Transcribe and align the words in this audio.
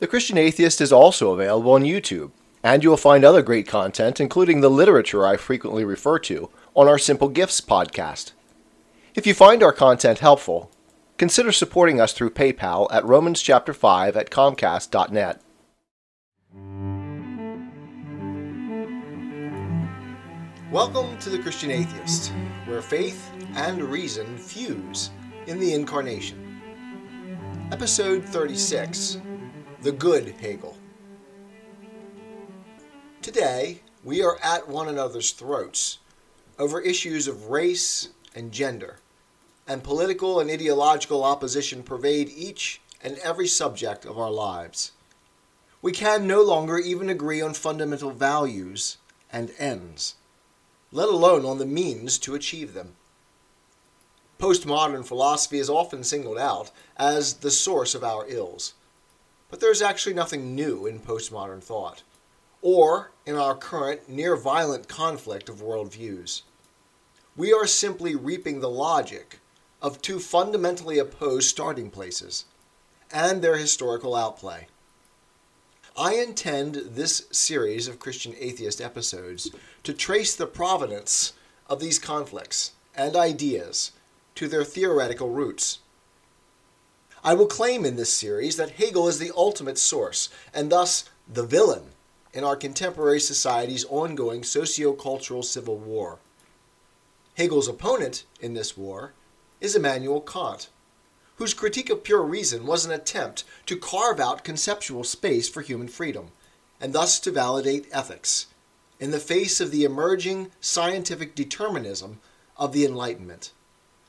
The 0.00 0.06
Christian 0.06 0.38
Atheist 0.38 0.80
is 0.80 0.94
also 0.94 1.32
available 1.32 1.72
on 1.72 1.82
YouTube, 1.82 2.30
and 2.62 2.82
you 2.82 2.88
will 2.88 2.96
find 2.96 3.22
other 3.22 3.42
great 3.42 3.68
content, 3.68 4.18
including 4.18 4.62
the 4.62 4.70
literature 4.70 5.26
I 5.26 5.36
frequently 5.36 5.84
refer 5.84 6.18
to, 6.20 6.48
on 6.74 6.88
our 6.88 6.96
Simple 6.96 7.28
Gifts 7.28 7.60
podcast. 7.60 8.32
If 9.14 9.26
you 9.26 9.34
find 9.34 9.62
our 9.62 9.74
content 9.74 10.20
helpful, 10.20 10.70
consider 11.18 11.52
supporting 11.52 12.00
us 12.00 12.14
through 12.14 12.30
PayPal 12.30 12.88
at 12.90 13.04
Romans 13.04 13.42
chapter 13.42 13.74
5 13.74 14.16
at 14.16 14.30
comcast.net. 14.30 15.42
Welcome 20.72 21.18
to 21.18 21.28
the 21.28 21.40
Christian 21.40 21.70
Atheist, 21.70 22.32
where 22.64 22.80
faith 22.80 23.30
and 23.54 23.82
reason 23.82 24.38
fuse 24.38 25.10
in 25.46 25.60
the 25.60 25.74
Incarnation. 25.74 26.46
Episode 27.70 28.24
36 28.24 29.18
The 29.82 29.92
Good 29.92 30.28
Hegel. 30.40 30.76
Today, 33.22 33.80
we 34.04 34.22
are 34.22 34.38
at 34.42 34.68
one 34.68 34.88
another's 34.88 35.32
throats 35.32 35.98
over 36.58 36.80
issues 36.80 37.26
of 37.26 37.46
race 37.46 38.10
and 38.34 38.52
gender, 38.52 38.98
and 39.66 39.82
political 39.82 40.40
and 40.40 40.50
ideological 40.50 41.24
opposition 41.24 41.82
pervade 41.82 42.28
each 42.28 42.80
and 43.02 43.18
every 43.18 43.46
subject 43.46 44.04
of 44.04 44.18
our 44.18 44.30
lives. 44.30 44.92
We 45.82 45.92
can 45.92 46.26
no 46.26 46.42
longer 46.42 46.78
even 46.78 47.08
agree 47.08 47.40
on 47.40 47.54
fundamental 47.54 48.10
values 48.10 48.98
and 49.32 49.52
ends 49.58 50.16
let 50.92 51.08
alone 51.08 51.44
on 51.44 51.58
the 51.58 51.66
means 51.66 52.18
to 52.18 52.34
achieve 52.34 52.74
them. 52.74 52.96
Postmodern 54.38 55.04
philosophy 55.04 55.58
is 55.58 55.70
often 55.70 56.02
singled 56.02 56.38
out 56.38 56.70
as 56.96 57.34
the 57.34 57.50
source 57.50 57.94
of 57.94 58.02
our 58.02 58.26
ills. 58.28 58.74
But 59.50 59.60
there 59.60 59.72
is 59.72 59.82
actually 59.82 60.14
nothing 60.14 60.54
new 60.54 60.86
in 60.86 61.00
postmodern 61.00 61.62
thought, 61.62 62.02
or 62.62 63.10
in 63.26 63.36
our 63.36 63.56
current 63.56 64.08
near 64.08 64.36
violent 64.36 64.88
conflict 64.88 65.48
of 65.48 65.56
worldviews. 65.56 66.42
We 67.36 67.52
are 67.52 67.66
simply 67.66 68.14
reaping 68.14 68.60
the 68.60 68.70
logic 68.70 69.40
of 69.82 70.02
two 70.02 70.20
fundamentally 70.20 70.98
opposed 70.98 71.48
starting 71.48 71.90
places 71.90 72.44
and 73.10 73.42
their 73.42 73.56
historical 73.56 74.14
outplay. 74.14 74.68
I 75.96 76.14
intend 76.14 76.76
this 76.76 77.26
series 77.30 77.88
of 77.88 77.98
Christian 77.98 78.34
atheist 78.38 78.80
episodes 78.80 79.50
to 79.82 79.92
trace 79.92 80.34
the 80.36 80.46
provenance 80.46 81.32
of 81.68 81.80
these 81.80 81.98
conflicts 81.98 82.72
and 82.94 83.16
ideas 83.16 83.92
to 84.36 84.48
their 84.48 84.64
theoretical 84.64 85.30
roots. 85.30 85.80
I 87.22 87.34
will 87.34 87.46
claim 87.46 87.84
in 87.84 87.96
this 87.96 88.12
series 88.12 88.56
that 88.56 88.72
Hegel 88.72 89.08
is 89.08 89.18
the 89.18 89.32
ultimate 89.36 89.78
source, 89.78 90.28
and 90.54 90.70
thus 90.70 91.04
the 91.28 91.44
villain, 91.44 91.90
in 92.32 92.44
our 92.44 92.56
contemporary 92.56 93.20
society's 93.20 93.84
ongoing 93.86 94.44
socio-cultural 94.44 95.42
civil 95.42 95.76
war. 95.76 96.18
Hegel's 97.34 97.68
opponent 97.68 98.24
in 98.40 98.54
this 98.54 98.76
war 98.76 99.12
is 99.60 99.76
Immanuel 99.76 100.20
Kant 100.20 100.68
whose 101.40 101.54
critique 101.54 101.88
of 101.88 102.04
pure 102.04 102.20
reason 102.20 102.66
was 102.66 102.84
an 102.84 102.92
attempt 102.92 103.44
to 103.64 103.74
carve 103.74 104.20
out 104.20 104.44
conceptual 104.44 105.02
space 105.02 105.48
for 105.48 105.62
human 105.62 105.88
freedom, 105.88 106.32
and 106.78 106.92
thus 106.92 107.18
to 107.18 107.30
validate 107.30 107.88
ethics, 107.90 108.48
in 109.00 109.10
the 109.10 109.18
face 109.18 109.58
of 109.58 109.70
the 109.70 109.82
emerging 109.82 110.50
scientific 110.60 111.34
determinism 111.34 112.20
of 112.58 112.74
the 112.74 112.84
Enlightenment, 112.84 113.52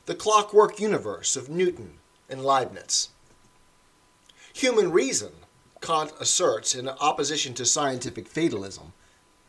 the 0.08 0.14
clockwork 0.14 0.78
universe 0.78 1.38
of 1.38 1.48
Newton 1.48 2.00
and 2.32 2.44
Leibniz. 2.44 3.10
Human 4.54 4.92
reason, 4.92 5.32
Kant 5.82 6.14
asserts 6.20 6.74
in 6.76 6.88
opposition 6.88 7.54
to 7.56 7.66
scientific 7.66 8.28
fatalism, 8.28 8.94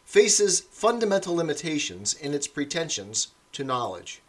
faces 0.05 0.61
fundamental 0.61 1.35
limitations 1.35 2.15
in 2.15 2.35
its 2.35 2.47
pretensions 2.47 3.29
to 3.53 3.65
knowledge. 3.65 4.21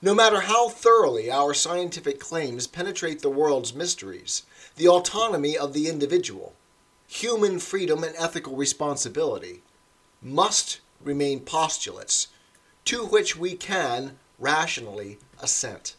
No 0.00 0.14
matter 0.14 0.40
how 0.40 0.68
thoroughly 0.68 1.30
our 1.30 1.54
scientific 1.54 2.18
claims 2.18 2.66
penetrate 2.66 3.22
the 3.22 3.30
world's 3.30 3.72
mysteries, 3.72 4.42
the 4.76 4.88
autonomy 4.88 5.56
of 5.56 5.72
the 5.72 5.88
individual, 5.88 6.54
human 7.06 7.60
freedom, 7.60 8.02
and 8.02 8.14
ethical 8.18 8.56
responsibility 8.56 9.62
must 10.20 10.80
remain 11.00 11.40
postulates 11.40 12.28
to 12.84 13.04
which 13.06 13.36
we 13.36 13.54
can 13.54 14.18
rationally 14.38 15.18
assent. 15.40 15.94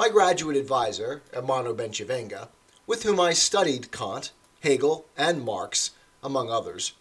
My 0.00 0.08
graduate 0.08 0.56
advisor, 0.56 1.20
Ermanno 1.34 1.76
Bencivenga, 1.76 2.48
with 2.86 3.02
whom 3.02 3.20
I 3.20 3.34
studied 3.34 3.92
Kant, 3.92 4.32
Hegel, 4.60 5.04
and 5.14 5.44
Marx, 5.44 5.90
among 6.22 6.48
others, 6.48 6.94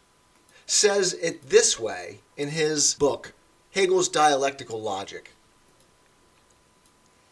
says 0.65 1.13
it 1.13 1.49
this 1.49 1.79
way 1.79 2.19
in 2.35 2.49
his 2.49 2.95
book, 2.95 3.31
Hegel's 3.71 4.09
Dialectical 4.09 4.81
Logic. 4.81 5.31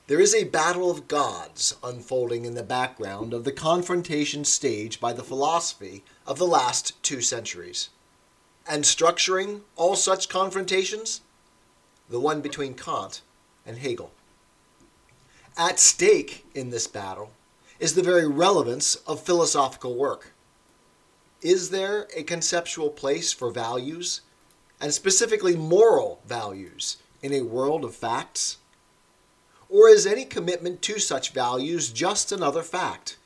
There 0.07 0.22
is 0.22 0.33
a 0.33 0.45
battle 0.45 0.89
of 0.89 1.09
gods 1.09 1.75
unfolding 1.83 2.45
in 2.45 2.53
the 2.56 2.63
background 2.63 3.33
of 3.33 3.44
the 3.44 3.51
confrontation 3.51 4.45
staged 4.45 5.01
by 5.01 5.11
the 5.11 5.22
philosophy 5.22 6.06
of 6.25 6.38
the 6.38 6.47
last 6.47 6.94
two 7.03 7.19
centuries. 7.19 7.89
And 8.66 8.85
structuring 8.85 9.63
all 9.75 9.97
such 9.97 10.29
confrontations? 10.29 11.19
The 12.09 12.22
one 12.22 12.39
between 12.39 12.73
Kant 12.73 13.22
and 13.66 13.79
Hegel. 13.79 14.13
At 15.59 15.79
stake 15.79 16.45
in 16.53 16.69
this 16.69 16.85
battle 16.85 17.31
is 17.79 17.95
the 17.95 18.03
very 18.03 18.28
relevance 18.28 18.94
of 19.07 19.23
philosophical 19.23 19.95
work. 19.95 20.34
Is 21.41 21.72
there 21.72 22.07
a 22.16 22.22
conceptual 22.22 22.91
place 22.91 23.34
for 23.34 23.50
values, 23.50 24.22
and 24.79 24.94
specifically 24.94 25.56
moral 25.56 26.22
values, 26.28 26.97
in 27.23 27.34
a 27.34 27.41
world 27.41 27.84
of 27.84 27.95
facts? 27.95 28.57
Or 29.68 29.90
is 29.90 30.06
any 30.06 30.25
commitment 30.25 30.84
to 30.84 31.00
such 31.00 31.34
values 31.34 31.91
just 31.91 32.31
another 32.31 32.62
fact, 32.62 33.18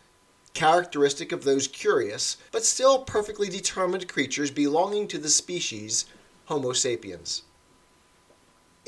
characteristic 0.53 1.34
of 1.34 1.44
those 1.44 1.68
curious 1.68 2.38
but 2.53 2.63
still 2.63 3.03
perfectly 3.03 3.50
determined 3.50 4.08
creatures 4.08 4.52
belonging 4.52 5.09
to 5.09 5.18
the 5.18 5.28
species 5.28 6.06
Homo 6.46 6.72
sapiens? 6.72 7.44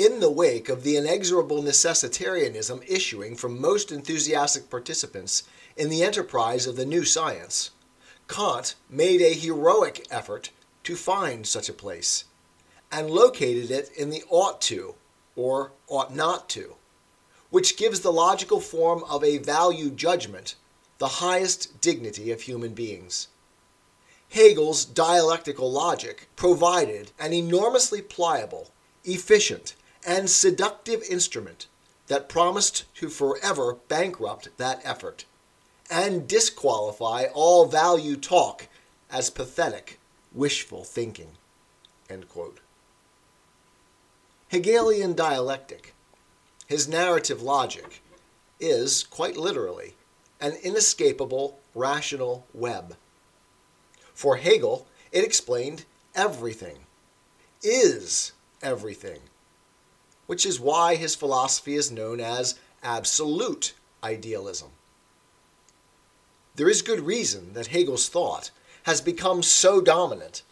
In 0.05 0.19
the 0.19 0.29
wake 0.29 0.67
of 0.67 0.83
the 0.83 0.97
inexorable 0.97 1.63
necessitarianism 1.63 2.83
issuing 2.89 3.37
from 3.37 3.61
most 3.61 3.89
enthusiastic 3.89 4.69
participants 4.69 5.43
in 5.77 5.87
the 5.87 6.03
enterprise 6.03 6.67
of 6.67 6.75
the 6.75 6.85
new 6.85 7.05
science, 7.05 7.71
Kant 8.27 8.75
made 8.89 9.21
a 9.21 9.33
heroic 9.33 10.05
effort 10.11 10.49
to 10.83 10.97
find 10.97 11.47
such 11.47 11.69
a 11.69 11.79
place, 11.85 12.25
and 12.91 13.09
located 13.09 13.71
it 13.71 13.91
in 13.95 14.09
the 14.09 14.25
ought 14.27 14.59
to, 14.63 14.95
or 15.37 15.71
ought 15.87 16.13
not 16.13 16.49
to 16.49 16.75
which 17.49 17.77
gives 17.77 18.01
the 18.01 18.11
logical 18.11 18.59
form 18.59 19.03
of 19.03 19.23
a 19.23 19.37
value 19.37 19.91
judgment 19.91 20.55
the 20.97 21.21
highest 21.23 21.79
dignity 21.79 22.29
of 22.31 22.41
human 22.41 22.73
beings. 22.73 23.27
Hegel's 24.27 24.83
dialectical 24.83 25.71
logic 25.71 26.27
provided 26.35 27.11
an 27.19 27.31
enormously 27.31 28.01
pliable, 28.01 28.71
efficient, 29.05 29.75
and 30.05 30.29
seductive 30.29 31.01
instrument 31.09 31.67
that 32.07 32.29
promised 32.29 32.85
to 32.95 33.09
forever 33.09 33.77
bankrupt 33.87 34.49
that 34.57 34.81
effort 34.83 35.25
and 35.89 36.27
disqualify 36.27 37.25
all 37.33 37.65
value 37.65 38.15
talk 38.15 38.67
as 39.11 39.29
pathetic, 39.29 39.99
wishful 40.33 40.83
thinking. 40.83 41.31
Hegelian 44.49 45.13
dialectic 45.13 45.93
his 46.67 46.87
narrative 46.87 47.41
logic 47.41 48.01
is, 48.59 49.03
quite 49.03 49.37
literally, 49.37 49.95
an 50.39 50.53
inescapable 50.63 51.59
rational 51.75 52.45
web. 52.53 52.95
For 54.13 54.37
Hegel, 54.37 54.87
it 55.11 55.23
explained 55.23 55.85
everything, 56.15 56.85
is 57.61 58.31
everything, 58.61 59.19
which 60.25 60.45
is 60.45 60.59
why 60.59 60.95
his 60.95 61.15
philosophy 61.15 61.75
is 61.75 61.91
known 61.91 62.19
as 62.19 62.59
absolute 62.81 63.73
idealism. 64.03 64.69
There 66.55 66.69
is 66.69 66.81
good 66.81 67.01
reason 67.01 67.53
that 67.53 67.67
Hegel's 67.67 68.09
thought 68.09 68.51
has 68.83 69.01
become 69.01 69.41
so 69.41 69.81
dominant, 69.81 70.43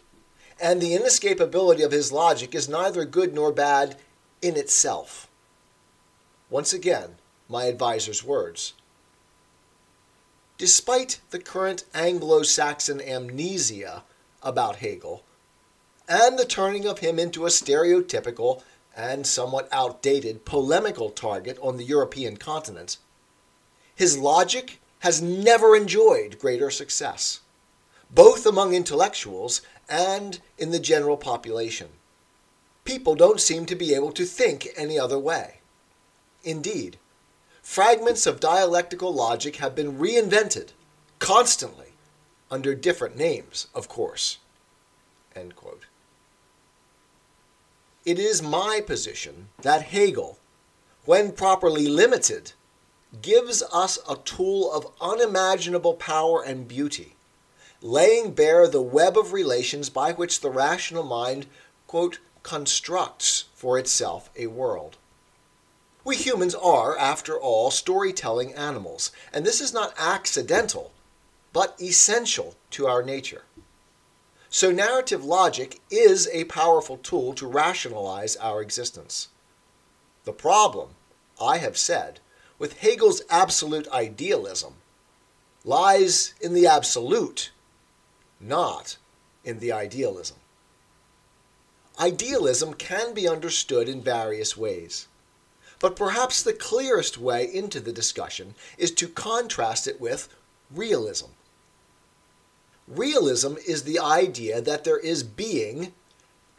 and 0.59 0.81
the 0.81 0.93
inescapability 0.93 1.83
of 1.83 1.91
his 1.91 2.11
logic 2.11 2.55
is 2.55 2.67
neither 2.67 3.05
good 3.05 3.33
nor 3.33 3.51
bad 3.51 3.97
in 4.41 4.57
itself. 4.57 5.27
Once 6.49 6.73
again, 6.73 7.15
my 7.47 7.65
advisor's 7.65 8.23
words. 8.23 8.73
Despite 10.57 11.21
the 11.29 11.39
current 11.39 11.85
Anglo 11.93 12.43
Saxon 12.43 13.01
amnesia 13.01 14.03
about 14.41 14.77
Hegel, 14.77 15.23
and 16.07 16.37
the 16.37 16.45
turning 16.45 16.85
of 16.85 16.99
him 16.99 17.19
into 17.19 17.45
a 17.45 17.49
stereotypical 17.49 18.61
and 18.95 19.25
somewhat 19.25 19.69
outdated 19.71 20.45
polemical 20.45 21.09
target 21.09 21.57
on 21.61 21.77
the 21.77 21.83
European 21.83 22.37
continent, 22.37 22.97
his 23.95 24.17
logic 24.17 24.79
has 24.99 25.21
never 25.21 25.75
enjoyed 25.75 26.39
greater 26.39 26.69
success, 26.69 27.39
both 28.13 28.45
among 28.45 28.73
intellectuals 28.73 29.61
and 29.89 30.39
in 30.57 30.71
the 30.71 30.79
general 30.79 31.17
population. 31.17 31.89
People 32.83 33.15
don't 33.15 33.39
seem 33.39 33.65
to 33.65 33.75
be 33.75 33.93
able 33.93 34.11
to 34.11 34.25
think 34.25 34.67
any 34.75 34.97
other 34.97 35.19
way. 35.19 35.59
Indeed, 36.43 36.97
fragments 37.61 38.25
of 38.25 38.39
dialectical 38.39 39.13
logic 39.13 39.57
have 39.57 39.75
been 39.75 39.99
reinvented 39.99 40.69
constantly 41.19 41.93
under 42.49 42.73
different 42.75 43.15
names, 43.15 43.67
of 43.73 43.87
course. 43.87 44.39
It 48.03 48.17
is 48.17 48.41
my 48.41 48.81
position 48.83 49.49
that 49.61 49.83
Hegel, 49.83 50.39
when 51.05 51.33
properly 51.33 51.87
limited, 51.87 52.53
gives 53.21 53.61
us 53.71 53.99
a 54.09 54.15
tool 54.15 54.73
of 54.73 54.91
unimaginable 54.99 55.93
power 55.93 56.41
and 56.43 56.67
beauty, 56.67 57.15
laying 57.79 58.31
bare 58.31 58.67
the 58.67 58.81
web 58.81 59.19
of 59.19 59.33
relations 59.33 59.91
by 59.91 60.13
which 60.13 60.39
the 60.39 60.49
rational 60.49 61.03
mind, 61.03 61.45
quote, 61.85 62.17
constructs 62.41 63.45
for 63.53 63.77
itself 63.77 64.31
a 64.35 64.47
world. 64.47 64.97
We 66.03 66.15
humans 66.15 66.55
are, 66.55 66.97
after 66.97 67.39
all, 67.39 67.69
storytelling 67.69 68.55
animals, 68.55 69.11
and 69.31 69.45
this 69.45 69.61
is 69.61 69.73
not 69.73 69.93
accidental, 69.95 70.91
but 71.53 71.79
essential 71.79 72.55
to 72.71 72.87
our 72.87 73.03
nature. 73.03 73.43
So, 74.53 74.69
narrative 74.69 75.23
logic 75.23 75.79
is 75.89 76.27
a 76.33 76.43
powerful 76.43 76.97
tool 76.97 77.33
to 77.35 77.47
rationalize 77.47 78.35
our 78.35 78.61
existence. 78.61 79.29
The 80.25 80.33
problem, 80.33 80.89
I 81.41 81.57
have 81.59 81.77
said, 81.77 82.19
with 82.59 82.79
Hegel's 82.79 83.21
absolute 83.29 83.87
idealism 83.87 84.73
lies 85.63 86.33
in 86.41 86.53
the 86.53 86.67
absolute, 86.67 87.51
not 88.41 88.97
in 89.45 89.59
the 89.59 89.71
idealism. 89.71 90.35
Idealism 91.97 92.73
can 92.73 93.13
be 93.13 93.29
understood 93.29 93.87
in 93.87 94.01
various 94.01 94.57
ways, 94.57 95.07
but 95.79 95.95
perhaps 95.95 96.43
the 96.43 96.51
clearest 96.51 97.17
way 97.17 97.45
into 97.45 97.79
the 97.79 97.93
discussion 97.93 98.55
is 98.77 98.91
to 98.91 99.07
contrast 99.07 99.87
it 99.87 100.01
with 100.01 100.27
realism. 100.69 101.27
Realism 102.95 103.53
is 103.65 103.83
the 103.83 103.99
idea 103.99 104.59
that 104.59 104.83
there 104.83 104.97
is 104.97 105.23
being 105.23 105.93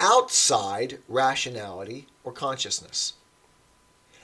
outside 0.01 0.99
rationality 1.07 2.07
or 2.25 2.33
consciousness, 2.33 3.13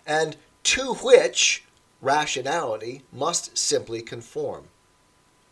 and 0.06 0.36
to 0.62 0.94
which 0.94 1.64
rationality 2.00 3.02
must 3.12 3.58
simply 3.58 4.00
conform. 4.00 4.68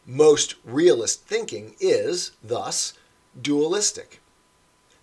Most 0.07 0.55
realist 0.65 1.27
thinking 1.27 1.75
is, 1.79 2.33
thus, 2.43 2.95
dualistic. 3.41 4.23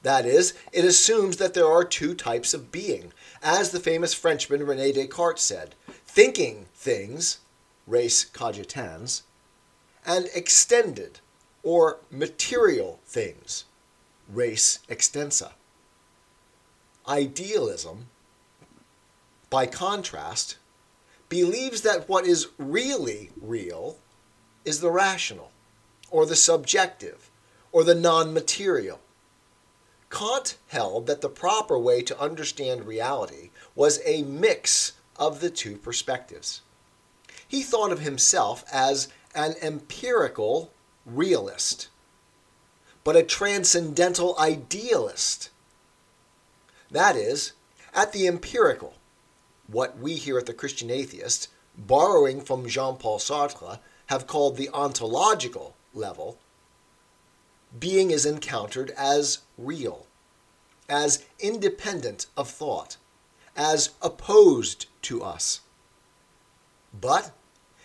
That 0.01 0.25
is, 0.25 0.55
it 0.71 0.83
assumes 0.83 1.37
that 1.37 1.53
there 1.53 1.67
are 1.67 1.83
two 1.83 2.15
types 2.15 2.55
of 2.55 2.71
being, 2.71 3.13
as 3.43 3.69
the 3.69 3.79
famous 3.79 4.15
Frenchman 4.15 4.65
Rene 4.65 4.91
Descartes 4.91 5.43
said 5.43 5.75
thinking 6.07 6.65
things, 6.73 7.39
res 7.85 8.25
cogitans, 8.25 9.21
and 10.03 10.29
extended 10.33 11.19
or 11.63 11.99
material 12.11 12.99
things, 13.05 13.65
res 14.29 14.79
extensa. 14.89 15.51
Idealism, 17.07 18.07
by 19.49 19.65
contrast, 19.65 20.57
believes 21.29 21.81
that 21.81 22.07
what 22.07 22.25
is 22.25 22.49
really 22.57 23.31
real 23.41 23.97
is 24.65 24.79
the 24.81 24.91
rational, 24.91 25.51
or 26.11 26.25
the 26.25 26.35
subjective, 26.35 27.29
or 27.71 27.83
the 27.83 27.95
non 27.95 28.33
material. 28.33 28.99
Kant 30.09 30.57
held 30.67 31.07
that 31.07 31.21
the 31.21 31.29
proper 31.29 31.79
way 31.79 32.03
to 32.03 32.19
understand 32.19 32.85
reality 32.85 33.49
was 33.73 33.99
a 34.05 34.21
mix 34.21 34.93
of 35.15 35.39
the 35.39 35.49
two 35.49 35.77
perspectives. 35.77 36.61
He 37.47 37.63
thought 37.63 37.91
of 37.91 37.99
himself 37.99 38.63
as 38.71 39.07
an 39.33 39.55
empirical 39.61 40.71
realist, 41.05 41.89
but 43.03 43.15
a 43.15 43.23
transcendental 43.23 44.35
idealist. 44.39 45.49
That 46.91 47.15
is, 47.15 47.53
at 47.93 48.13
the 48.13 48.27
empirical, 48.27 48.95
what 49.67 49.97
we 49.97 50.15
here 50.15 50.37
at 50.37 50.45
the 50.45 50.53
Christian 50.53 50.89
Atheist, 50.89 51.47
borrowing 51.77 52.41
from 52.41 52.67
Jean 52.67 52.97
Paul 52.97 53.19
Sartre, 53.19 53.79
have 54.07 54.27
called 54.27 54.57
the 54.57 54.69
ontological 54.69 55.75
level, 55.93 56.37
being 57.77 58.11
is 58.11 58.25
encountered 58.25 58.91
as 58.91 59.39
real, 59.57 60.05
as 60.87 61.25
independent 61.39 62.27
of 62.37 62.49
thought, 62.49 62.97
as 63.55 63.91
opposed 64.01 64.85
to 65.03 65.23
us. 65.23 65.61
But 66.93 67.31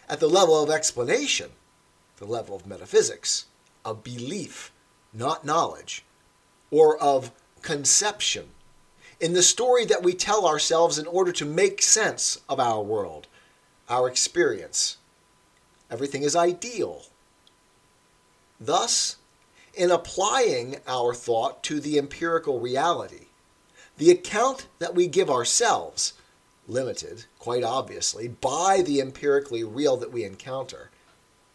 at 0.08 0.20
the 0.20 0.28
level 0.28 0.62
of 0.62 0.70
explanation, 0.70 1.50
the 2.18 2.26
level 2.26 2.56
of 2.56 2.66
metaphysics, 2.66 3.46
of 3.84 4.04
belief, 4.04 4.72
not 5.12 5.44
knowledge, 5.44 6.04
or 6.70 6.98
of 6.98 7.30
conception, 7.62 8.48
in 9.20 9.32
the 9.32 9.42
story 9.42 9.84
that 9.84 10.02
we 10.02 10.12
tell 10.12 10.46
ourselves 10.46 10.98
in 10.98 11.06
order 11.06 11.32
to 11.32 11.44
make 11.44 11.82
sense 11.82 12.40
of 12.48 12.60
our 12.60 12.82
world, 12.82 13.26
our 13.88 14.08
experience. 14.08 14.98
Everything 15.90 16.22
is 16.22 16.36
ideal. 16.36 17.02
Thus, 18.60 19.16
in 19.74 19.90
applying 19.90 20.76
our 20.86 21.14
thought 21.14 21.62
to 21.64 21.80
the 21.80 21.98
empirical 21.98 22.60
reality, 22.60 23.26
the 23.96 24.10
account 24.10 24.68
that 24.78 24.94
we 24.94 25.06
give 25.06 25.30
ourselves, 25.30 26.12
limited, 26.68 27.24
quite 27.38 27.64
obviously, 27.64 28.28
by 28.28 28.82
the 28.84 29.00
empirically 29.00 29.64
real 29.64 29.96
that 29.96 30.12
we 30.12 30.24
encounter, 30.24 30.90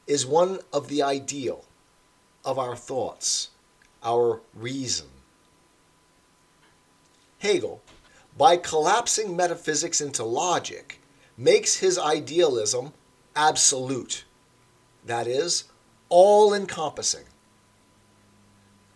is 0.07 0.25
one 0.25 0.59
of 0.71 0.88
the 0.88 1.01
ideal, 1.01 1.65
of 2.44 2.59
our 2.59 2.75
thoughts, 2.75 3.50
our 4.03 4.41
reason. 4.53 5.07
Hegel, 7.39 7.81
by 8.38 8.57
collapsing 8.57 9.35
metaphysics 9.35 10.01
into 10.01 10.23
logic, 10.23 11.00
makes 11.38 11.77
his 11.77 11.97
idealism 11.97 12.94
absolute, 13.35 14.23
that 15.05 15.27
is, 15.27 15.65
all 16.09 16.53
encompassing. 16.53 17.25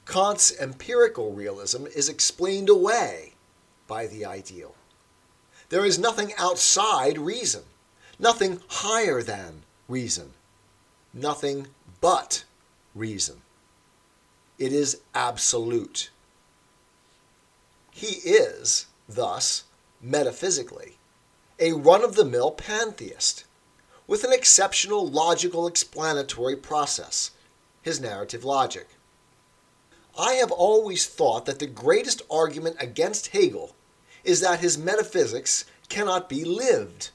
Kant's 0.05 0.57
empirical 0.59 1.33
realism 1.33 1.85
is 1.87 2.07
explained 2.07 2.69
away 2.69 3.33
by 3.87 4.07
the 4.07 4.25
ideal. 4.25 4.75
There 5.69 5.85
is 5.85 5.99
nothing 5.99 6.31
outside 6.37 7.17
reason, 7.17 7.63
nothing 8.17 8.61
higher 8.69 9.21
than 9.21 9.63
reason, 9.89 10.31
nothing 11.17 11.67
but 12.01 12.43
reason. 12.95 13.41
It 14.57 14.73
is 14.73 15.01
absolute. 15.13 16.09
He 17.91 18.29
is, 18.29 18.87
thus, 19.07 19.63
metaphysically, 20.01 20.97
a 21.59 21.73
run 21.73 22.03
of 22.03 22.15
the 22.15 22.25
mill 22.25 22.51
pantheist 22.51 23.45
with 24.07 24.23
an 24.23 24.31
exceptional 24.31 25.07
logical 25.07 25.67
explanatory 25.67 26.55
process, 26.55 27.31
his 27.81 27.99
narrative 27.99 28.43
logic. 28.43 28.87
I 30.17 30.33
have 30.33 30.51
always 30.51 31.05
thought 31.05 31.45
that 31.45 31.59
the 31.59 31.67
greatest 31.67 32.21
argument 32.31 32.77
against 32.79 33.27
Hegel 33.27 33.75
is 34.23 34.41
that 34.41 34.59
his 34.59 34.77
metaphysics 34.77 35.65
cannot 35.89 36.29
be 36.29 36.43
lived. 36.43 37.11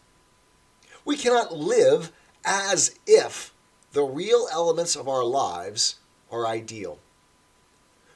We 1.04 1.16
cannot 1.16 1.56
live 1.56 2.12
as 2.44 2.94
if 3.06 3.52
the 3.92 4.02
real 4.02 4.48
elements 4.50 4.96
of 4.96 5.08
our 5.08 5.24
lives 5.24 5.96
are 6.30 6.46
ideal, 6.46 6.98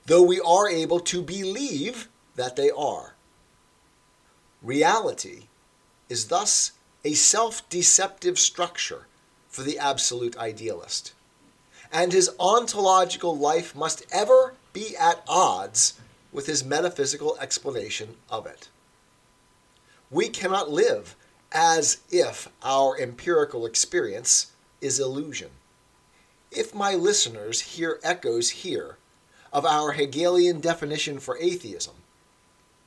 though 0.06 0.22
we 0.22 0.40
are 0.40 0.68
able 0.68 1.00
to 1.00 1.20
believe 1.22 2.08
that 2.34 2.56
they 2.56 2.70
are. 2.70 3.14
Reality 4.62 5.44
is 6.08 6.28
thus 6.28 6.72
a 7.04 7.12
self 7.14 7.68
deceptive 7.68 8.38
structure 8.38 9.06
for 9.48 9.62
the 9.62 9.78
absolute 9.78 10.36
idealist, 10.38 11.12
and 11.92 12.12
his 12.12 12.30
ontological 12.40 13.36
life 13.36 13.74
must 13.74 14.04
ever 14.10 14.54
be 14.72 14.96
at 14.96 15.22
odds 15.28 16.00
with 16.32 16.46
his 16.46 16.64
metaphysical 16.64 17.36
explanation 17.40 18.16
of 18.30 18.46
it. 18.46 18.68
We 20.10 20.28
cannot 20.28 20.70
live 20.70 21.16
as 21.52 21.98
if 22.10 22.48
our 22.62 22.98
empirical 22.98 23.66
experience 23.66 24.52
is 24.80 25.00
illusion. 25.00 25.50
If 26.50 26.74
my 26.74 26.94
listeners 26.94 27.60
hear 27.60 27.98
echoes 28.02 28.50
here 28.50 28.96
of 29.52 29.64
our 29.64 29.92
Hegelian 29.92 30.60
definition 30.60 31.18
for 31.18 31.38
atheism, 31.38 31.94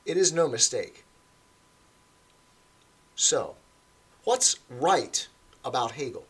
it 0.04 0.16
is 0.16 0.32
no 0.32 0.48
mistake. 0.48 1.04
So, 3.14 3.56
what's 4.24 4.56
right 4.68 5.26
about 5.64 5.92
Hegel? 5.92 6.24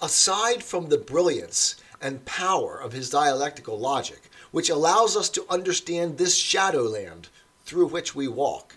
Aside 0.00 0.62
from 0.62 0.88
the 0.88 0.98
brilliance 0.98 1.76
and 2.00 2.24
power 2.24 2.78
of 2.78 2.92
his 2.92 3.08
dialectical 3.08 3.78
logic, 3.78 4.28
which 4.50 4.68
allows 4.68 5.16
us 5.16 5.28
to 5.30 5.46
understand 5.48 6.18
this 6.18 6.36
shadowland 6.36 7.28
through 7.64 7.86
which 7.86 8.14
we 8.14 8.28
walk, 8.28 8.76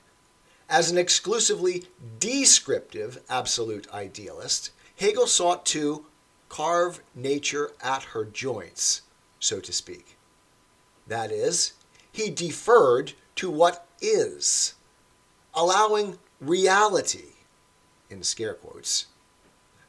as 0.69 0.89
an 0.89 0.97
exclusively 0.97 1.85
descriptive 2.19 3.21
absolute 3.29 3.91
idealist, 3.93 4.71
Hegel 4.95 5.27
sought 5.27 5.65
to 5.67 6.05
carve 6.55 7.01
nature 7.13 7.71
at 7.83 8.01
her 8.03 8.23
joints, 8.23 9.01
so 9.41 9.59
to 9.59 9.73
speak. 9.73 10.15
That 11.05 11.29
is, 11.29 11.73
he 12.13 12.29
deferred 12.29 13.11
to 13.35 13.49
what 13.49 13.85
is, 14.01 14.73
allowing 15.53 16.17
reality, 16.39 17.33
in 18.09 18.23
scare 18.23 18.53
quotes, 18.53 19.07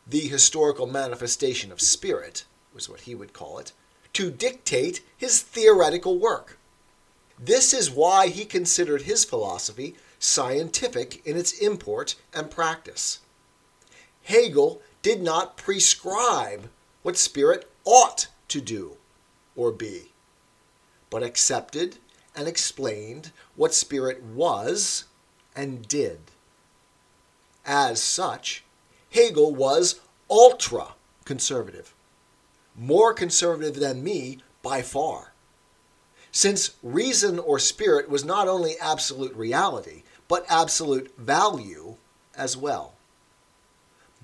the 0.08 0.26
historical 0.26 0.88
manifestation 0.88 1.70
of 1.70 1.80
spirit, 1.80 2.44
was 2.74 2.88
what 2.88 3.02
he 3.02 3.14
would 3.14 3.32
call 3.32 3.60
it, 3.60 3.70
to 4.14 4.32
dictate 4.32 5.02
his 5.16 5.42
theoretical 5.42 6.18
work. 6.18 6.58
This 7.38 7.72
is 7.72 7.92
why 7.92 8.26
he 8.26 8.44
considered 8.44 9.02
his 9.02 9.24
philosophy 9.24 9.94
scientific 10.18 11.24
in 11.24 11.36
its 11.36 11.52
import 11.60 12.16
and 12.34 12.50
practice. 12.50 13.20
Hegel 14.24 14.82
did 15.06 15.22
not 15.22 15.56
prescribe 15.56 16.68
what 17.04 17.16
spirit 17.16 17.70
ought 17.84 18.26
to 18.48 18.60
do 18.60 18.96
or 19.54 19.70
be, 19.70 20.10
but 21.10 21.22
accepted 21.22 21.98
and 22.34 22.48
explained 22.48 23.30
what 23.54 23.72
spirit 23.72 24.20
was 24.20 25.04
and 25.54 25.86
did. 25.86 26.18
As 27.64 28.02
such, 28.02 28.64
Hegel 29.12 29.54
was 29.54 30.00
ultra 30.28 30.94
conservative, 31.24 31.94
more 32.74 33.14
conservative 33.14 33.76
than 33.76 34.02
me 34.02 34.38
by 34.60 34.82
far. 34.82 35.34
Since 36.32 36.72
reason 36.82 37.38
or 37.38 37.60
spirit 37.60 38.08
was 38.08 38.24
not 38.24 38.48
only 38.48 38.74
absolute 38.80 39.36
reality, 39.36 40.02
but 40.26 40.44
absolute 40.48 41.16
value 41.16 41.94
as 42.36 42.56
well. 42.56 42.95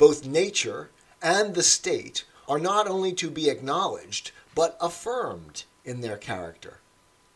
Both 0.02 0.26
nature 0.26 0.90
and 1.22 1.54
the 1.54 1.62
state 1.62 2.24
are 2.48 2.58
not 2.58 2.88
only 2.88 3.12
to 3.12 3.30
be 3.30 3.48
acknowledged, 3.48 4.32
but 4.52 4.76
affirmed 4.80 5.62
in 5.84 6.00
their 6.00 6.16
character, 6.16 6.80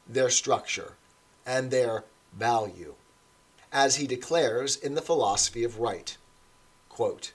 their 0.05 0.31
structure, 0.31 0.95
and 1.47 1.71
their 1.71 2.03
value, 2.33 2.97
as 3.71 3.97
he 3.97 4.09
declares 4.09 4.75
in 4.75 4.97
the 4.97 5.01
philosophy 5.01 5.63
of 5.63 5.79
right. 5.79 6.17
Quote, 6.89 7.35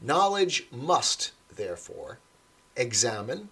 Knowledge 0.00 0.68
must, 0.70 1.32
therefore, 1.52 2.20
examine, 2.76 3.48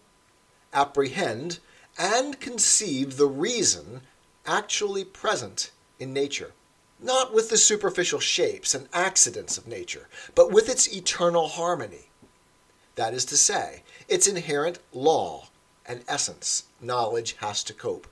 apprehend, 0.73 1.59
and 1.99 2.38
conceive 2.38 3.16
the 3.16 3.26
reason 3.26 4.02
actually 4.47 5.04
present 5.04 5.73
in 5.99 6.12
nature. 6.12 6.52
Not 7.02 7.35
with 7.35 7.50
the 7.50 7.56
superficial 7.56 8.21
shapes 8.21 8.75
and 8.75 8.88
accidents 8.92 9.59
of 9.59 9.66
nature, 9.66 10.09
but 10.35 10.52
with 10.52 10.68
its 10.68 10.94
eternal 10.94 11.49
harmony. 11.49 12.11
That 12.94 13.12
is 13.12 13.25
to 13.26 13.37
say, 13.37 13.82
its 14.09 14.28
inherent 14.28 14.78
law 14.92 15.49
and 15.85 16.04
essence, 16.06 16.64
knowledge 16.80 17.37
has 17.40 17.64
to 17.64 17.75
cope. 17.75 18.06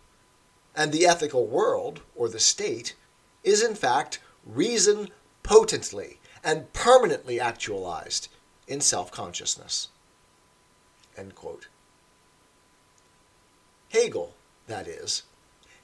And 0.75 0.91
the 0.91 1.07
ethical 1.07 1.47
world, 1.47 2.01
or 2.17 2.29
the 2.29 2.41
state, 2.41 2.97
is 3.45 3.63
in 3.63 3.75
fact 3.75 4.19
reason 4.45 5.09
potently 5.43 6.19
and 6.43 6.73
permanently 6.73 7.39
actualized 7.39 8.29
in 8.67 8.81
self 8.81 9.13
consciousness. 9.13 9.89
Hegel, 13.91 14.35
that 14.67 14.87
is, 14.87 15.25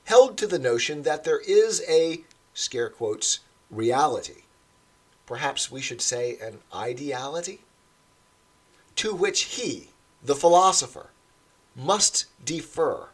held 0.05 0.39
to 0.39 0.47
the 0.47 0.59
notion 0.59 1.03
that 1.03 1.25
there 1.25 1.41
is 1.41 1.83
a, 1.89 2.25
scare 2.57 2.89
quotes, 2.89 3.41
reality. 3.71 4.43
Perhaps 5.27 5.71
we 5.71 5.81
should 5.81 6.01
say 6.01 6.39
an 6.41 6.59
ideality? 6.75 7.61
To 8.97 9.15
which 9.15 9.43
he, 9.43 9.91
the 10.23 10.35
philosopher, 10.35 11.11
must 11.77 12.25
defer. 12.43 13.09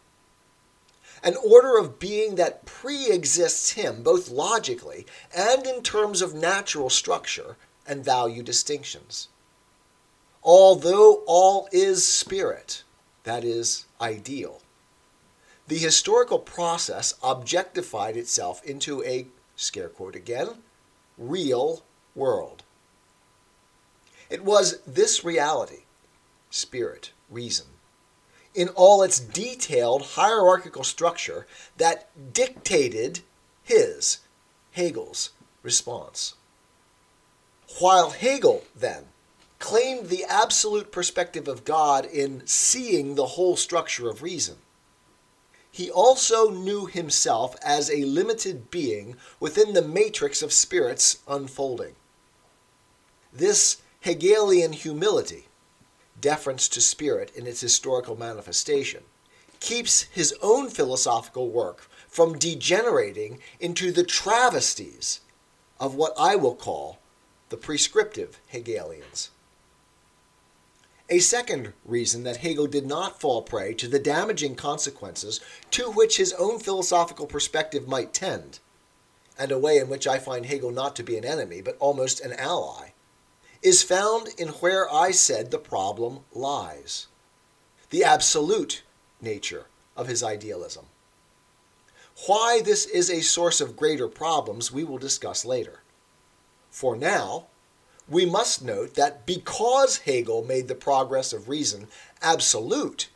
An 1.24 1.34
order 1.44 1.76
of 1.76 1.98
being 1.98 2.36
that 2.36 2.64
pre 2.64 3.10
exists 3.10 3.70
him 3.70 4.02
both 4.02 4.30
logically 4.30 5.06
and 5.36 5.66
in 5.66 5.82
terms 5.82 6.22
of 6.22 6.34
natural 6.34 6.88
structure 6.88 7.56
and 7.86 8.04
value 8.04 8.42
distinctions. 8.42 9.28
Although 10.44 11.22
all 11.26 11.68
is 11.72 12.06
spirit, 12.06 12.84
that 13.24 13.44
is, 13.44 13.86
ideal, 14.00 14.61
the 15.72 15.78
historical 15.78 16.38
process 16.38 17.14
objectified 17.22 18.14
itself 18.14 18.62
into 18.62 19.02
a, 19.04 19.26
scare 19.56 19.88
quote 19.88 20.14
again, 20.14 20.48
real 21.16 21.82
world. 22.14 22.62
It 24.28 24.44
was 24.44 24.82
this 24.86 25.24
reality, 25.24 25.84
spirit, 26.50 27.12
reason, 27.30 27.68
in 28.54 28.68
all 28.68 29.02
its 29.02 29.18
detailed 29.18 30.02
hierarchical 30.02 30.84
structure 30.84 31.46
that 31.78 32.10
dictated 32.34 33.20
his, 33.62 34.18
Hegel's, 34.72 35.30
response. 35.62 36.34
While 37.80 38.10
Hegel, 38.10 38.64
then, 38.76 39.06
claimed 39.58 40.10
the 40.10 40.24
absolute 40.24 40.92
perspective 40.92 41.48
of 41.48 41.64
God 41.64 42.04
in 42.04 42.46
seeing 42.46 43.14
the 43.14 43.24
whole 43.24 43.56
structure 43.56 44.10
of 44.10 44.22
reason, 44.22 44.56
he 45.72 45.90
also 45.90 46.50
knew 46.50 46.84
himself 46.86 47.56
as 47.64 47.90
a 47.90 48.04
limited 48.04 48.70
being 48.70 49.16
within 49.40 49.72
the 49.72 49.82
matrix 49.82 50.42
of 50.42 50.52
spirits 50.52 51.20
unfolding. 51.26 51.96
This 53.32 53.78
Hegelian 54.00 54.74
humility, 54.74 55.46
deference 56.20 56.68
to 56.68 56.80
spirit 56.82 57.32
in 57.34 57.46
its 57.46 57.62
historical 57.62 58.16
manifestation, 58.16 59.02
keeps 59.60 60.02
his 60.02 60.34
own 60.42 60.68
philosophical 60.68 61.48
work 61.48 61.88
from 62.06 62.38
degenerating 62.38 63.38
into 63.58 63.90
the 63.90 64.04
travesties 64.04 65.20
of 65.80 65.94
what 65.94 66.12
I 66.18 66.36
will 66.36 66.54
call 66.54 66.98
the 67.48 67.56
prescriptive 67.56 68.38
Hegelians. 68.48 69.30
A 71.12 71.18
second 71.18 71.74
reason 71.84 72.22
that 72.22 72.38
Hegel 72.38 72.66
did 72.66 72.86
not 72.86 73.20
fall 73.20 73.42
prey 73.42 73.74
to 73.74 73.86
the 73.86 73.98
damaging 73.98 74.54
consequences 74.54 75.42
to 75.72 75.90
which 75.90 76.16
his 76.16 76.32
own 76.32 76.58
philosophical 76.58 77.26
perspective 77.26 77.86
might 77.86 78.14
tend, 78.14 78.60
and 79.38 79.52
a 79.52 79.58
way 79.58 79.76
in 79.76 79.90
which 79.90 80.06
I 80.06 80.18
find 80.18 80.46
Hegel 80.46 80.70
not 80.70 80.96
to 80.96 81.02
be 81.02 81.18
an 81.18 81.24
enemy, 81.26 81.60
but 81.60 81.76
almost 81.78 82.22
an 82.22 82.32
ally, 82.32 82.92
is 83.60 83.82
found 83.82 84.28
in 84.38 84.48
where 84.62 84.90
I 84.90 85.10
said 85.10 85.50
the 85.50 85.58
problem 85.58 86.20
lies 86.32 87.08
the 87.90 88.04
absolute 88.04 88.82
nature 89.20 89.66
of 89.94 90.08
his 90.08 90.22
idealism. 90.22 90.86
Why 92.26 92.62
this 92.62 92.86
is 92.86 93.10
a 93.10 93.20
source 93.20 93.60
of 93.60 93.76
greater 93.76 94.08
problems 94.08 94.72
we 94.72 94.82
will 94.82 94.96
discuss 94.96 95.44
later. 95.44 95.82
For 96.70 96.96
now, 96.96 97.48
we 98.08 98.26
must 98.26 98.62
note 98.62 98.94
that 98.94 99.26
because 99.26 99.98
Hegel 99.98 100.44
made 100.44 100.68
the 100.68 100.74
progress 100.74 101.32
of 101.32 101.48
reason 101.48 101.86
absolute, 102.20 103.08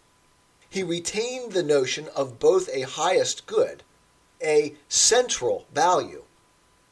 he 0.71 0.83
retained 0.83 1.53
the 1.53 1.63
notion 1.63 2.09
of 2.15 2.39
both 2.39 2.69
a 2.73 2.83
highest 2.83 3.47
good, 3.47 3.83
a 4.43 4.75
central 4.89 5.67
value, 5.73 6.25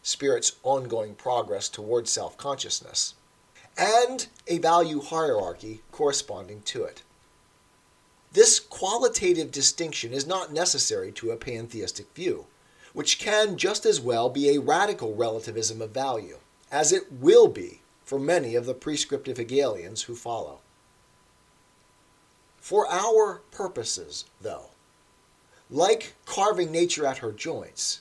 spirit's 0.02 0.56
ongoing 0.62 1.14
progress 1.14 1.68
toward 1.68 2.08
self 2.08 2.36
consciousness, 2.36 3.14
and 3.76 4.26
a 4.46 4.58
value 4.58 5.00
hierarchy 5.00 5.80
corresponding 5.90 6.62
to 6.62 6.84
it. 6.84 7.02
This 8.32 8.58
qualitative 8.58 9.52
distinction 9.52 10.12
is 10.12 10.26
not 10.26 10.52
necessary 10.52 11.12
to 11.12 11.30
a 11.30 11.36
pantheistic 11.36 12.12
view, 12.14 12.46
which 12.92 13.18
can 13.18 13.56
just 13.56 13.86
as 13.86 14.00
well 14.00 14.28
be 14.28 14.50
a 14.50 14.60
radical 14.60 15.14
relativism 15.14 15.80
of 15.80 15.90
value, 15.90 16.38
as 16.72 16.92
it 16.92 17.12
will 17.12 17.46
be 17.46 17.80
for 18.04 18.18
many 18.18 18.54
of 18.54 18.66
the 18.66 18.74
prescriptive 18.74 19.38
Hegelians 19.38 20.02
who 20.02 20.14
follow. 20.14 20.60
For 22.58 22.90
our 22.90 23.42
purposes, 23.50 24.26
though, 24.40 24.70
like 25.70 26.14
carving 26.26 26.70
nature 26.70 27.06
at 27.06 27.18
her 27.18 27.32
joints, 27.32 28.00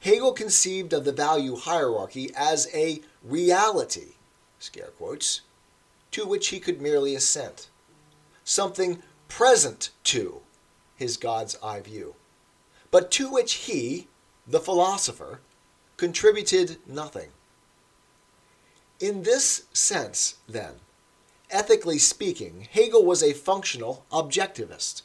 Hegel 0.00 0.32
conceived 0.32 0.92
of 0.92 1.04
the 1.04 1.12
value 1.12 1.56
hierarchy 1.56 2.30
as 2.36 2.68
a 2.72 3.02
reality, 3.22 4.14
scare 4.58 4.92
quotes, 4.96 5.42
to 6.12 6.24
which 6.24 6.48
he 6.48 6.60
could 6.60 6.80
merely 6.80 7.14
assent, 7.14 7.68
something 8.44 9.02
present 9.28 9.90
to 10.04 10.40
his 10.96 11.16
God's 11.16 11.56
eye 11.62 11.80
view, 11.80 12.14
but 12.90 13.10
to 13.12 13.30
which 13.30 13.54
he, 13.54 14.08
the 14.46 14.60
philosopher, 14.60 15.40
contributed 15.96 16.78
nothing. 16.86 17.30
In 19.00 19.22
this 19.22 19.64
sense, 19.72 20.36
then, 20.48 20.74
ethically 21.50 21.98
speaking, 21.98 22.66
Hegel 22.70 23.04
was 23.04 23.22
a 23.22 23.32
functional 23.32 24.04
objectivist, 24.10 25.02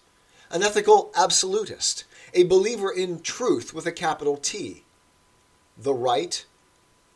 an 0.49 0.63
ethical 0.63 1.11
absolutist, 1.15 2.05
a 2.33 2.43
believer 2.43 2.91
in 2.91 3.21
truth 3.21 3.73
with 3.73 3.85
a 3.85 3.91
capital 3.91 4.37
T, 4.37 4.83
the 5.77 5.93
right, 5.93 6.45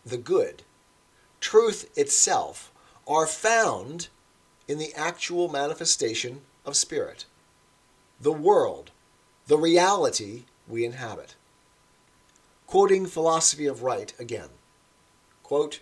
the 0.05 0.17
good, 0.17 0.63
truth 1.39 1.89
itself, 1.97 2.71
are 3.07 3.27
found 3.27 4.09
in 4.67 4.77
the 4.77 4.93
actual 4.95 5.47
manifestation 5.47 6.41
of 6.65 6.75
spirit, 6.75 7.25
the 8.19 8.33
world, 8.33 8.91
the 9.47 9.57
reality 9.57 10.43
we 10.67 10.85
inhabit. 10.85 11.35
Quoting 12.65 13.05
Philosophy 13.05 13.65
of 13.65 13.81
Right 13.81 14.13
again 14.19 14.49
quote, 15.47 15.79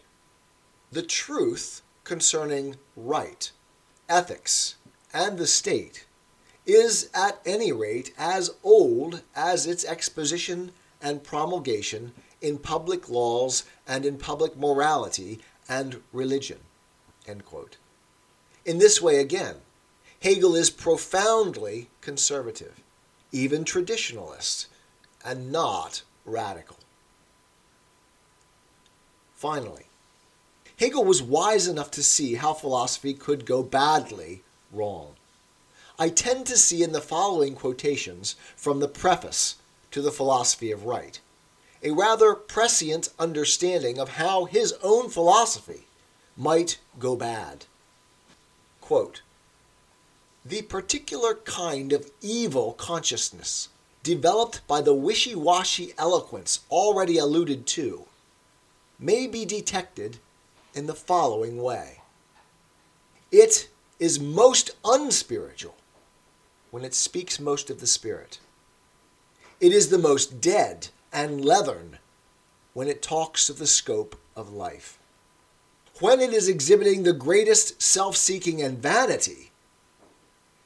The 0.96 1.04
truth 1.04 1.82
concerning 2.06 2.78
right, 2.96 3.52
ethics, 4.08 4.76
and 5.14 5.38
the 5.38 5.46
state 5.46 6.06
is 6.66 7.10
at 7.14 7.42
any 7.46 7.74
rate 7.74 8.14
as 8.18 8.52
old 8.64 9.22
as 9.36 9.68
its 9.68 9.84
exposition 9.84 10.72
and 11.02 11.22
promulgation 11.22 12.14
in 12.40 12.60
public 12.60 13.10
laws 13.10 13.66
and 13.86 14.06
in 14.06 14.18
public 14.18 14.56
morality 14.56 15.42
and 15.68 16.02
religion. 16.14 16.60
In 17.28 18.78
this 18.78 19.02
way, 19.02 19.18
again, 19.18 19.56
Hegel 20.22 20.56
is 20.56 20.70
profoundly 20.70 21.90
conservative, 22.00 22.82
even 23.34 23.66
traditionalist, 23.66 24.68
and 25.26 25.52
not 25.52 26.04
radical. 26.24 26.78
Finally, 29.34 29.88
Hegel 30.78 31.04
was 31.04 31.22
wise 31.22 31.68
enough 31.68 31.92
to 31.92 32.04
see 32.04 32.36
how 32.36 32.54
philosophy 32.54 33.14
could 33.14 33.46
go 33.46 33.64
badly 33.64 34.44
wrong. 34.72 35.16
I 35.98 36.10
tend 36.10 36.46
to 36.48 36.58
see 36.58 36.84
in 36.84 36.92
the 36.92 37.02
following 37.02 37.56
quotations 37.56 38.36
from 38.56 38.80
the 38.80 38.88
preface 38.88 39.56
to 39.92 40.02
the 40.02 40.12
Philosophy 40.12 40.72
of 40.72 40.86
Right 40.86 41.20
a 41.86 41.92
rather 41.92 42.34
prescient 42.34 43.10
understanding 43.20 44.00
of 44.00 44.10
how 44.10 44.46
his 44.46 44.74
own 44.82 45.08
philosophy 45.08 45.86
might 46.36 46.80
go 46.98 47.16
bad. 47.16 47.66
Quote, 48.82 49.22
the 50.44 50.64
particular 50.64 51.36
kind 51.36 51.94
of 51.94 52.10
evil 52.22 52.74
consciousness 52.74 53.70
developed 54.02 54.62
by 54.68 54.82
the 54.82 54.96
wishy 54.96 55.36
washy 55.36 55.94
eloquence 55.98 56.62
already 56.72 57.20
alluded 57.20 57.68
to 57.68 58.06
may 59.00 59.28
be 59.28 59.46
detected 59.46 60.18
in 60.76 60.86
the 60.86 60.94
following 60.94 61.58
way 61.62 62.02
it 63.32 63.70
is 64.00 64.20
most 64.20 64.72
unspiritual 64.84 65.76
when 66.70 66.84
it 66.84 66.94
speaks 66.94 67.40
most 67.40 67.70
of 67.70 67.80
the 67.80 67.88
Spirit. 67.88 68.40
It 69.60 69.72
is 69.72 69.90
the 69.90 69.98
most 69.98 70.42
dead 70.42 70.90
and 71.12 71.44
leathern 71.44 71.98
when 72.74 72.88
it 72.88 73.02
talks 73.02 73.50
of 73.50 73.58
the 73.58 73.68
scope 73.68 74.20
of 74.36 74.54
life. 74.54 74.98
When 76.00 76.20
it 76.20 76.34
is 76.34 76.50
exhibiting 76.50 77.04
the 77.04 77.14
greatest 77.14 77.82
self 77.82 78.18
seeking 78.18 78.62
and 78.62 78.78
vanity, 78.78 79.52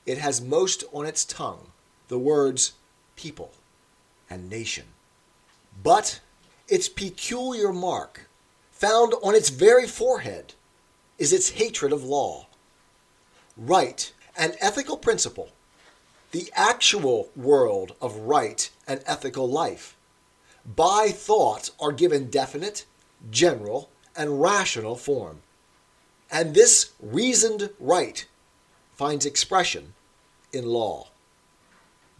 it 0.05 0.17
has 0.17 0.41
most 0.41 0.83
on 0.91 1.05
its 1.05 1.23
tongue 1.23 1.67
the 2.07 2.17
words 2.17 2.73
people 3.15 3.51
and 4.29 4.49
nation. 4.49 4.85
But 5.83 6.19
its 6.67 6.89
peculiar 6.89 7.71
mark, 7.71 8.28
found 8.79 9.13
on 9.21 9.35
its 9.35 9.49
very 9.49 9.85
forehead, 9.85 10.53
is 11.17 11.33
its 11.33 11.49
hatred 11.49 11.91
of 11.91 12.05
law. 12.05 12.47
Right 13.57 14.09
and 14.37 14.55
ethical 14.61 14.95
principle, 14.95 15.49
the 16.31 16.49
actual 16.55 17.29
world 17.35 17.93
of 18.01 18.15
right 18.15 18.69
and 18.87 19.01
ethical 19.05 19.49
life, 19.49 19.97
by 20.65 21.09
thought 21.13 21.71
are 21.77 21.91
given 21.91 22.29
definite, 22.29 22.85
general, 23.29 23.89
and 24.15 24.41
rational 24.41 24.95
form. 24.95 25.41
And 26.31 26.55
this 26.55 26.91
reasoned 27.01 27.71
right 27.81 28.25
finds 28.95 29.25
expression 29.25 29.93
in 30.53 30.65
law. 30.65 31.09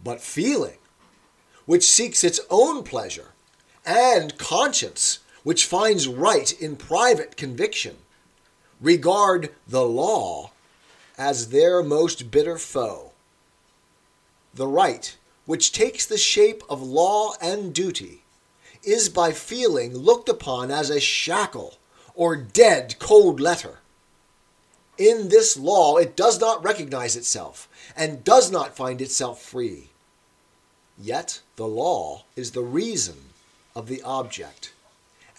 But 0.04 0.20
feeling, 0.20 0.76
which 1.64 1.84
seeks 1.84 2.22
its 2.22 2.40
own 2.50 2.82
pleasure, 2.82 3.28
and 3.86 4.36
conscience, 4.36 5.20
which 5.42 5.66
finds 5.66 6.08
right 6.08 6.52
in 6.60 6.76
private 6.76 7.36
conviction, 7.36 7.96
regard 8.80 9.50
the 9.66 9.84
law 9.84 10.50
as 11.16 11.48
their 11.48 11.82
most 11.82 12.30
bitter 12.30 12.58
foe. 12.58 13.12
The 14.54 14.66
right, 14.66 15.16
which 15.46 15.72
takes 15.72 16.06
the 16.06 16.18
shape 16.18 16.62
of 16.68 16.82
law 16.82 17.34
and 17.40 17.74
duty, 17.74 18.22
is 18.82 19.08
by 19.08 19.32
feeling 19.32 19.96
looked 19.96 20.28
upon 20.28 20.70
as 20.70 20.90
a 20.90 21.00
shackle 21.00 21.76
or 22.14 22.36
dead 22.36 22.98
cold 22.98 23.40
letter. 23.40 23.78
In 24.98 25.28
this 25.28 25.56
law, 25.56 25.96
it 25.96 26.16
does 26.16 26.40
not 26.40 26.62
recognize 26.62 27.16
itself 27.16 27.68
and 27.96 28.24
does 28.24 28.50
not 28.50 28.76
find 28.76 29.00
itself 29.00 29.40
free. 29.42 29.88
Yet 30.98 31.40
the 31.56 31.66
law 31.66 32.24
is 32.36 32.50
the 32.50 32.62
reason 32.62 33.16
of 33.74 33.86
the 33.86 34.02
object 34.02 34.72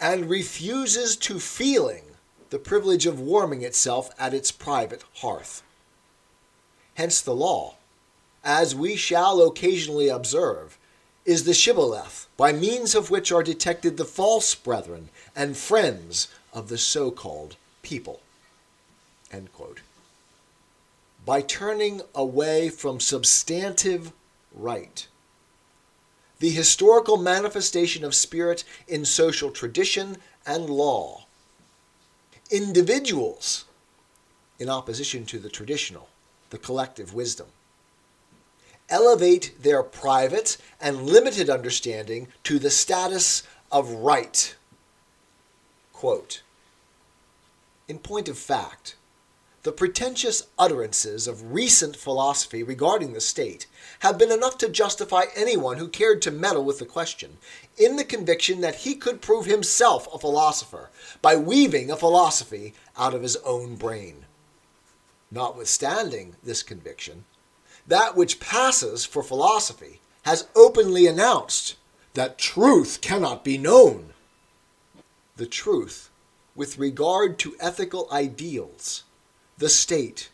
and 0.02 0.30
refuses 0.30 1.16
to 1.16 1.40
feeling 1.40 2.04
the 2.50 2.60
privilege 2.60 3.06
of 3.06 3.20
warming 3.20 3.62
itself 3.62 4.10
at 4.20 4.34
its 4.34 4.52
private 4.52 5.04
hearth. 5.18 5.62
Hence 6.96 7.22
the 7.22 7.36
law, 7.36 7.76
as 8.44 8.76
we 8.76 8.96
shall 8.96 9.42
occasionally 9.44 10.10
observe, 10.10 10.78
is 11.24 11.44
the 11.44 11.54
shibboleth 11.54 12.28
by 12.36 12.52
means 12.52 12.96
of 12.96 13.12
which 13.12 13.32
are 13.32 13.44
detected 13.44 13.96
the 13.96 14.06
false 14.06 14.56
brethren 14.56 15.10
and 15.36 15.56
friends 15.56 16.28
of 16.52 16.68
the 16.68 16.80
so 16.80 17.12
called 17.12 17.56
people. 17.84 18.20
By 21.24 21.42
turning 21.42 22.02
away 22.16 22.70
from 22.70 23.00
substantive 23.00 24.12
right, 24.54 25.08
the 26.42 26.50
historical 26.50 27.18
manifestation 27.18 28.04
of 28.04 28.16
spirit 28.16 28.64
in 28.88 29.06
social 29.06 29.52
tradition 29.52 30.18
and 30.44 30.68
law, 30.72 31.26
individuals, 32.50 33.66
in 34.58 34.68
opposition 34.68 35.24
to 35.24 35.38
the 35.38 35.50
traditional, 35.50 36.10
the 36.50 36.58
collective 36.58 37.14
wisdom, 37.14 37.46
elevate 38.90 39.54
their 39.62 39.84
private 39.84 40.58
and 40.82 41.04
limited 41.04 41.48
understanding 41.48 42.28
to 42.44 42.58
the 42.58 42.72
status 42.72 43.44
of 43.72 43.92
right. 43.92 44.56
Quote, 45.94 46.42
in 47.88 48.00
point 48.00 48.28
of 48.28 48.38
fact, 48.38 48.96
the 49.64 49.72
pretentious 49.72 50.48
utterances 50.58 51.28
of 51.28 51.54
recent 51.54 51.96
philosophy 51.96 52.64
regarding 52.64 53.14
the 53.14 53.22
state 53.22 53.68
have 54.00 54.18
been 54.18 54.32
enough 54.32 54.58
to 54.58 54.68
justify 54.68 55.26
anyone 55.36 55.78
who 55.78 55.88
cared 55.88 56.22
to 56.22 56.32
meddle 56.32 56.64
with 56.64 56.80
the 56.80 56.86
question, 56.86 57.38
in 57.78 57.96
the 57.96 58.04
conviction 58.04 58.62
that 58.62 58.76
he 58.76 58.96
could 58.96 59.22
prove 59.22 59.46
himself 59.46 60.12
a 60.14 60.18
philosopher 60.18 60.90
by 61.22 61.36
weaving 61.36 61.92
a 61.92 61.96
philosophy 61.96 62.74
out 62.98 63.14
of 63.14 63.22
his 63.22 63.38
own 63.46 63.76
brain. 63.76 64.26
Notwithstanding 65.30 66.36
this 66.44 66.64
conviction, 66.64 67.26
that 67.88 68.16
which 68.16 68.40
passes 68.40 69.06
for 69.06 69.22
philosophy 69.22 70.02
has 70.24 70.48
openly 70.56 71.06
announced 71.08 71.76
that 72.14 72.38
truth 72.38 73.00
cannot 73.02 73.44
be 73.44 73.58
known. 73.58 74.14
The 75.38 75.46
truth 75.46 76.10
with 76.56 76.78
regard 76.78 77.40
to 77.40 77.56
ethical 77.60 78.08
ideals, 78.12 79.04
the 79.62 79.70
state, 79.70 80.32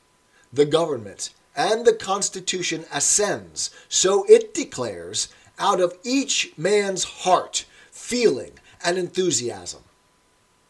the 0.54 0.66
government, 0.66 1.32
and 1.54 1.86
the 1.86 1.94
Constitution 1.94 2.86
ascends, 2.94 3.70
so 3.90 4.24
it 4.30 4.54
declares, 4.54 5.28
out 5.60 5.82
of 5.82 5.98
each 6.02 6.54
man's 6.58 7.04
heart, 7.04 7.66
feeling, 7.92 8.54
and 8.86 8.98
enthusiasm. 8.98 9.82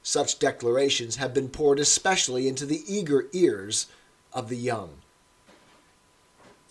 Such 0.01 0.39
declarations 0.39 1.17
have 1.17 1.35
been 1.35 1.49
poured 1.49 1.79
especially 1.79 2.47
into 2.47 2.65
the 2.65 2.83
eager 2.91 3.27
ears 3.31 3.85
of 4.33 4.49
the 4.49 4.57
young. 4.57 4.89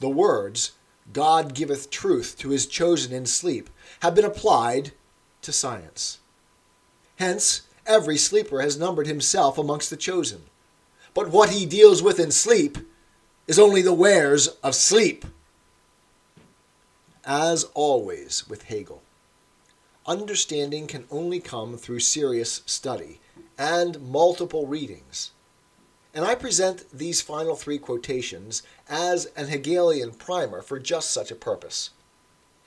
The 0.01 0.09
words, 0.09 0.72
God 1.12 1.55
giveth 1.55 1.88
truth 1.88 2.35
to 2.38 2.49
his 2.49 2.66
chosen 2.66 3.12
in 3.12 3.27
sleep, 3.27 3.70
have 4.01 4.16
been 4.16 4.25
applied 4.25 4.90
to 5.42 5.53
science. 5.53 6.18
Hence, 7.16 7.62
every 7.87 8.16
sleeper 8.16 8.61
has 8.61 8.77
numbered 8.77 9.07
himself 9.07 9.57
amongst 9.57 9.90
the 9.90 9.96
chosen. 9.96 10.46
But 11.16 11.31
what 11.31 11.48
he 11.48 11.64
deals 11.64 12.02
with 12.02 12.20
in 12.20 12.31
sleep 12.31 12.76
is 13.46 13.59
only 13.59 13.81
the 13.81 13.94
wares 13.94 14.48
of 14.62 14.74
sleep. 14.74 15.24
As 17.24 17.64
always 17.72 18.46
with 18.50 18.64
Hegel, 18.64 19.02
understanding 20.07 20.87
can 20.87 21.07
only 21.11 21.40
come 21.40 21.79
through 21.79 22.00
serious 22.00 22.61
study 22.66 23.18
and 23.57 23.98
multiple 24.02 24.66
readings. 24.66 25.31
and 26.12 26.22
I 26.24 26.35
present 26.35 26.85
these 26.92 27.22
final 27.22 27.57
three 27.57 27.79
quotations 27.79 28.62
as 28.88 29.26
an 29.37 29.48
Hegelian 29.48 30.12
primer 30.12 30.61
for 30.61 30.79
just 30.79 31.11
such 31.11 31.31
a 31.31 31.35
purpose. 31.35 31.90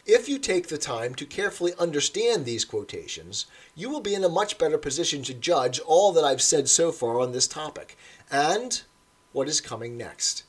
If 0.05 0.27
you 0.27 0.39
take 0.39 0.67
the 0.67 0.77
time 0.77 1.13
to 1.15 1.25
carefully 1.25 1.73
understand 1.77 2.45
these 2.45 2.65
quotations, 2.65 3.45
you 3.75 3.89
will 3.89 4.01
be 4.01 4.15
in 4.15 4.23
a 4.23 4.29
much 4.29 4.57
better 4.57 4.77
position 4.77 5.23
to 5.23 5.33
judge 5.33 5.79
all 5.79 6.11
that 6.13 6.23
I've 6.23 6.41
said 6.41 6.67
so 6.69 6.91
far 6.91 7.19
on 7.19 7.31
this 7.31 7.47
topic 7.47 7.97
and 8.31 8.81
what 9.33 9.47
is 9.47 9.61
coming 9.61 9.97
next. 9.97 10.43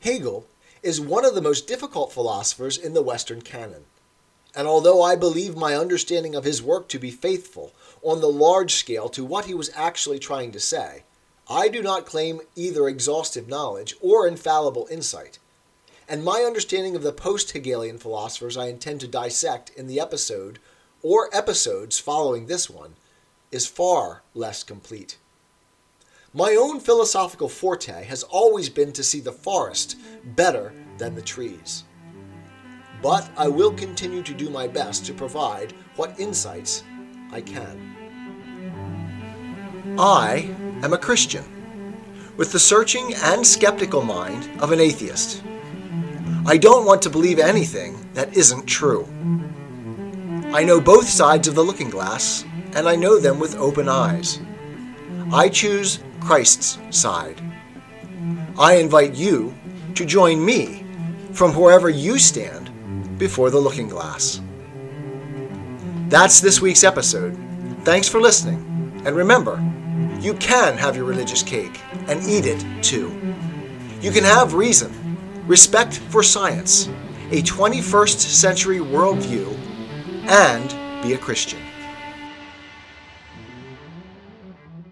Hegel 0.00 0.46
is 0.82 1.00
one 1.00 1.24
of 1.24 1.34
the 1.34 1.42
most 1.42 1.66
difficult 1.66 2.12
philosophers 2.12 2.78
in 2.78 2.94
the 2.94 3.02
Western 3.02 3.42
canon. 3.42 3.84
And 4.54 4.68
although 4.68 5.02
I 5.02 5.16
believe 5.16 5.56
my 5.56 5.74
understanding 5.74 6.34
of 6.34 6.44
his 6.44 6.62
work 6.62 6.88
to 6.88 6.98
be 6.98 7.10
faithful 7.10 7.72
on 8.02 8.20
the 8.20 8.28
large 8.28 8.74
scale 8.74 9.08
to 9.10 9.24
what 9.24 9.46
he 9.46 9.54
was 9.54 9.70
actually 9.74 10.18
trying 10.18 10.52
to 10.52 10.60
say, 10.60 11.04
I 11.50 11.68
do 11.68 11.82
not 11.82 12.06
claim 12.06 12.40
either 12.54 12.88
exhaustive 12.88 13.48
knowledge 13.48 13.96
or 14.00 14.26
infallible 14.26 14.86
insight, 14.90 15.38
and 16.08 16.24
my 16.24 16.42
understanding 16.46 16.96
of 16.96 17.02
the 17.02 17.12
post 17.12 17.50
Hegelian 17.50 17.98
philosophers 17.98 18.56
I 18.56 18.68
intend 18.68 19.00
to 19.00 19.08
dissect 19.08 19.70
in 19.76 19.86
the 19.86 20.00
episode 20.00 20.58
or 21.02 21.28
episodes 21.36 21.98
following 21.98 22.46
this 22.46 22.70
one 22.70 22.94
is 23.52 23.66
far 23.66 24.22
less 24.34 24.62
complete. 24.62 25.18
My 26.32 26.56
own 26.58 26.80
philosophical 26.80 27.48
forte 27.48 28.04
has 28.04 28.22
always 28.22 28.68
been 28.68 28.92
to 28.92 29.02
see 29.02 29.20
the 29.20 29.32
forest 29.32 29.96
better 30.24 30.72
than 30.96 31.14
the 31.14 31.22
trees. 31.22 31.84
But 33.02 33.28
I 33.36 33.48
will 33.48 33.72
continue 33.72 34.22
to 34.22 34.34
do 34.34 34.50
my 34.50 34.66
best 34.66 35.06
to 35.06 35.14
provide 35.14 35.72
what 35.96 36.18
insights 36.18 36.82
I 37.30 37.42
can. 37.42 37.96
I 39.98 40.54
am 40.82 40.92
a 40.92 40.98
Christian, 40.98 41.44
with 42.36 42.52
the 42.52 42.58
searching 42.58 43.14
and 43.14 43.46
skeptical 43.46 44.02
mind 44.02 44.60
of 44.60 44.72
an 44.72 44.80
atheist. 44.80 45.42
I 46.48 46.56
don't 46.56 46.86
want 46.86 47.02
to 47.02 47.10
believe 47.10 47.38
anything 47.38 48.08
that 48.14 48.34
isn't 48.34 48.64
true. 48.64 49.06
I 50.50 50.64
know 50.64 50.80
both 50.80 51.06
sides 51.06 51.46
of 51.46 51.54
the 51.54 51.62
looking 51.62 51.90
glass, 51.90 52.42
and 52.74 52.88
I 52.88 52.96
know 52.96 53.18
them 53.18 53.38
with 53.38 53.54
open 53.56 53.86
eyes. 53.86 54.40
I 55.30 55.50
choose 55.50 56.02
Christ's 56.20 56.78
side. 56.88 57.38
I 58.58 58.76
invite 58.76 59.12
you 59.12 59.54
to 59.94 60.06
join 60.06 60.42
me 60.42 60.86
from 61.34 61.54
wherever 61.54 61.90
you 61.90 62.18
stand 62.18 62.70
before 63.18 63.50
the 63.50 63.60
looking 63.60 63.88
glass. 63.90 64.40
That's 66.08 66.40
this 66.40 66.62
week's 66.62 66.82
episode. 66.82 67.36
Thanks 67.84 68.08
for 68.08 68.22
listening, 68.22 69.02
and 69.04 69.14
remember, 69.14 69.62
you 70.18 70.32
can 70.32 70.78
have 70.78 70.96
your 70.96 71.04
religious 71.04 71.42
cake 71.42 71.78
and 72.06 72.22
eat 72.22 72.46
it 72.46 72.64
too. 72.82 73.36
You 74.00 74.10
can 74.12 74.24
have 74.24 74.54
reason, 74.54 74.97
respect 75.48 75.94
for 75.94 76.22
science, 76.22 76.88
a 77.30 77.42
21st 77.42 78.18
century 78.18 78.78
worldview, 78.78 79.48
and 80.28 81.02
be 81.02 81.14
a 81.14 81.18
Christian. 81.18 81.67